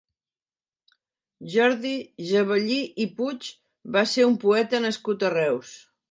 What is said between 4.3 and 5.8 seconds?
un poeta nascut a Reus.